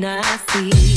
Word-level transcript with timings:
Chance. 0.00 0.46
No. 0.46 0.95